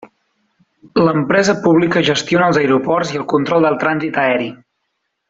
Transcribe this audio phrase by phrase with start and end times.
[1.01, 4.49] L'empresa pública gestiona els aeroports i el control del trànsit aeri.